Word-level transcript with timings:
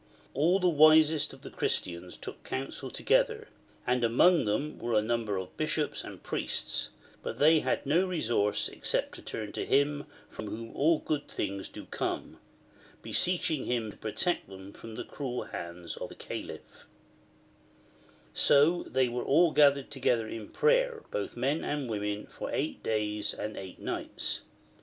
All 0.33 0.59
the 0.59 0.67
wisest 0.67 1.31
of 1.31 1.43
the 1.43 1.51
Christians 1.51 2.17
took 2.17 2.43
counsel 2.43 2.89
together, 2.89 3.49
and 3.85 4.03
among 4.03 4.45
them 4.45 4.79
were 4.79 4.97
a 4.97 5.01
number 5.03 5.37
of 5.37 5.55
bishops 5.57 6.03
and 6.03 6.23
priests, 6.23 6.89
but 7.21 7.37
they 7.37 7.59
had 7.59 7.85
no 7.85 8.07
resource 8.07 8.67
except 8.67 9.13
to 9.13 9.21
turn 9.21 9.51
to 9.51 9.63
Him 9.63 10.07
from 10.27 10.47
whom 10.47 10.75
all 10.75 10.97
good 10.97 11.27
things 11.27 11.69
do 11.69 11.85
come, 11.85 12.39
beseeching 13.03 13.65
Him 13.65 13.91
to 13.91 13.97
protect 13.97 14.49
them 14.49 14.73
from 14.73 14.95
the 14.95 15.03
cruel 15.05 15.43
hands 15.43 15.97
of 15.97 16.09
the 16.09 16.15
Calif 16.15 16.87
So 18.33 18.81
they 18.81 19.07
were 19.07 19.23
all 19.23 19.51
gathered 19.51 19.91
together 19.91 20.27
in 20.27 20.47
prayer, 20.49 21.03
both 21.11 21.37
men 21.37 21.63
and 21.63 21.87
women, 21.87 22.25
for 22.25 22.49
eight 22.51 22.81
days 22.81 23.35
and 23.35 23.55
eight 23.55 23.77
nights. 23.79 24.41